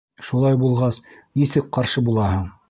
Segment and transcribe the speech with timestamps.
[0.27, 0.97] Шулай булғас,
[1.43, 2.51] нисек ҡаршы булаһың.